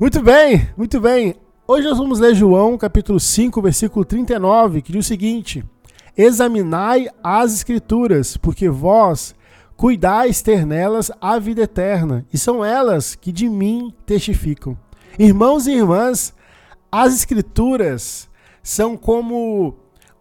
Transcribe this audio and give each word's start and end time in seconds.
Muito 0.00 0.22
bem, 0.22 0.66
muito 0.78 0.98
bem. 0.98 1.34
Hoje 1.68 1.86
nós 1.86 1.98
vamos 1.98 2.18
ler 2.18 2.34
João, 2.34 2.78
capítulo 2.78 3.20
5, 3.20 3.60
versículo 3.60 4.02
39, 4.02 4.80
que 4.80 4.92
diz 4.92 5.04
o 5.04 5.08
seguinte: 5.08 5.62
Examinai 6.16 7.10
as 7.22 7.52
Escrituras, 7.52 8.34
porque 8.34 8.66
vós 8.70 9.34
cuidais 9.76 10.40
ter 10.40 10.64
nelas 10.64 11.12
a 11.20 11.38
vida 11.38 11.64
eterna, 11.64 12.24
e 12.32 12.38
são 12.38 12.64
elas 12.64 13.14
que 13.14 13.30
de 13.30 13.46
mim 13.46 13.92
testificam. 14.06 14.74
Irmãos 15.18 15.66
e 15.66 15.72
irmãs, 15.72 16.32
as 16.90 17.14
Escrituras 17.14 18.26
são 18.62 18.96
como 18.96 19.74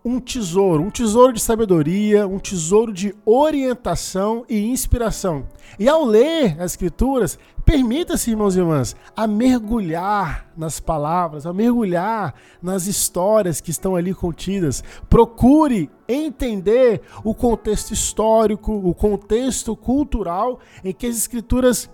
um 0.03 0.19
tesouro, 0.19 0.81
um 0.81 0.89
tesouro 0.89 1.33
de 1.33 1.41
sabedoria, 1.41 2.25
um 2.27 2.39
tesouro 2.39 2.93
de 2.93 3.13
orientação 3.25 4.45
e 4.47 4.67
inspiração. 4.67 5.45
E 5.77 5.89
ao 5.89 6.05
ler 6.05 6.59
as 6.59 6.71
Escrituras, 6.71 7.37
permita-se, 7.65 8.31
irmãos 8.31 8.55
e 8.55 8.59
irmãs, 8.59 8.95
a 9.15 9.27
mergulhar 9.27 10.49
nas 10.55 10.79
palavras, 10.79 11.45
a 11.45 11.51
mergulhar 11.51 12.33
nas 12.61 12.87
histórias 12.87 13.59
que 13.59 13.71
estão 13.71 13.95
ali 13.95 14.13
contidas. 14.13 14.83
Procure 15.09 15.89
entender 16.07 17.01
o 17.23 17.35
contexto 17.35 17.93
histórico, 17.93 18.71
o 18.73 18.93
contexto 18.93 19.75
cultural 19.75 20.59
em 20.83 20.93
que 20.93 21.07
as 21.07 21.17
Escrituras 21.17 21.89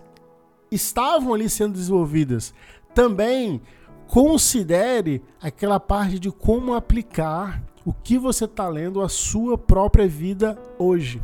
estavam 0.70 1.34
ali 1.34 1.50
sendo 1.50 1.72
desenvolvidas. 1.72 2.54
Também 2.94 3.60
considere 4.06 5.20
aquela 5.42 5.80
parte 5.80 6.20
de 6.20 6.30
como 6.30 6.74
aplicar 6.74 7.62
o 7.86 7.94
que 7.94 8.18
você 8.18 8.46
está 8.46 8.68
lendo 8.68 9.00
à 9.00 9.08
sua 9.08 9.56
própria 9.56 10.08
vida 10.08 10.58
hoje. 10.76 11.22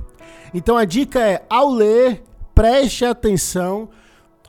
Então 0.55 0.77
a 0.77 0.85
dica 0.85 1.19
é, 1.19 1.45
ao 1.51 1.69
ler, 1.69 2.23
preste 2.55 3.05
atenção 3.05 3.89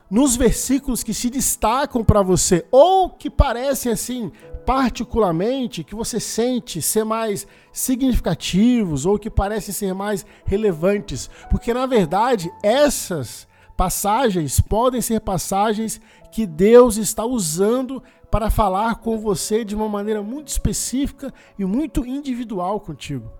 nos 0.08 0.36
versículos 0.36 1.02
que 1.02 1.12
se 1.12 1.28
destacam 1.28 2.04
para 2.04 2.22
você 2.22 2.64
ou 2.70 3.10
que 3.10 3.28
parecem 3.28 3.90
assim 3.90 4.30
particularmente 4.64 5.84
que 5.84 5.94
você 5.94 6.20
sente 6.20 6.80
ser 6.80 7.04
mais 7.04 7.46
significativos 7.72 9.04
ou 9.04 9.18
que 9.18 9.28
parecem 9.28 9.74
ser 9.74 9.92
mais 9.92 10.24
relevantes, 10.46 11.28
porque 11.50 11.74
na 11.74 11.84
verdade 11.84 12.50
essas 12.62 13.46
passagens 13.76 14.60
podem 14.60 15.00
ser 15.00 15.20
passagens 15.20 16.00
que 16.32 16.46
Deus 16.46 16.96
está 16.96 17.24
usando 17.24 18.02
para 18.34 18.50
falar 18.50 18.96
com 18.96 19.16
você 19.16 19.64
de 19.64 19.76
uma 19.76 19.88
maneira 19.88 20.20
muito 20.20 20.48
específica 20.48 21.32
e 21.56 21.64
muito 21.64 22.04
individual 22.04 22.80
contigo. 22.80 23.30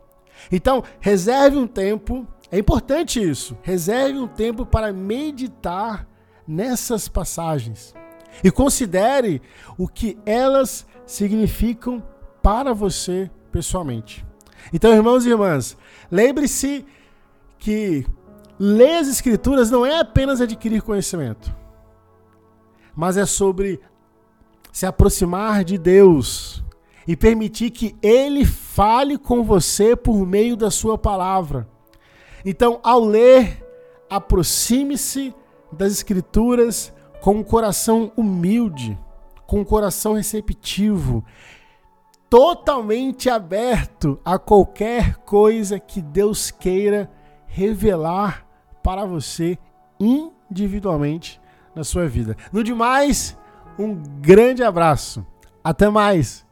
Então, 0.52 0.84
reserve 1.00 1.56
um 1.56 1.66
tempo, 1.66 2.24
é 2.48 2.60
importante 2.60 3.20
isso, 3.20 3.58
reserve 3.60 4.16
um 4.16 4.28
tempo 4.28 4.64
para 4.64 4.92
meditar 4.92 6.06
nessas 6.46 7.08
passagens 7.08 7.92
e 8.44 8.52
considere 8.52 9.42
o 9.76 9.88
que 9.88 10.16
elas 10.24 10.86
significam 11.04 12.00
para 12.40 12.72
você 12.72 13.28
pessoalmente. 13.50 14.24
Então, 14.72 14.94
irmãos 14.94 15.26
e 15.26 15.30
irmãs, 15.30 15.76
lembre-se 16.08 16.86
que 17.58 18.06
ler 18.60 18.98
as 18.98 19.08
Escrituras 19.08 19.72
não 19.72 19.84
é 19.84 19.98
apenas 19.98 20.40
adquirir 20.40 20.82
conhecimento, 20.82 21.52
mas 22.94 23.16
é 23.16 23.26
sobre 23.26 23.80
se 24.74 24.84
aproximar 24.86 25.62
de 25.62 25.78
Deus 25.78 26.64
e 27.06 27.16
permitir 27.16 27.70
que 27.70 27.94
Ele 28.02 28.44
fale 28.44 29.16
com 29.16 29.44
você 29.44 29.94
por 29.94 30.26
meio 30.26 30.56
da 30.56 30.68
Sua 30.68 30.98
palavra. 30.98 31.68
Então, 32.44 32.80
ao 32.82 32.98
ler, 32.98 33.64
aproxime-se 34.10 35.32
das 35.70 35.92
Escrituras 35.92 36.92
com 37.20 37.36
um 37.36 37.44
coração 37.44 38.10
humilde, 38.16 38.98
com 39.46 39.60
um 39.60 39.64
coração 39.64 40.14
receptivo, 40.14 41.24
totalmente 42.28 43.30
aberto 43.30 44.18
a 44.24 44.40
qualquer 44.40 45.18
coisa 45.18 45.78
que 45.78 46.02
Deus 46.02 46.50
queira 46.50 47.08
revelar 47.46 48.44
para 48.82 49.04
você 49.04 49.56
individualmente 50.00 51.40
na 51.76 51.84
sua 51.84 52.08
vida. 52.08 52.36
No 52.52 52.64
demais, 52.64 53.36
um 53.78 53.94
grande 54.20 54.62
abraço. 54.62 55.24
Até 55.62 55.88
mais! 55.88 56.43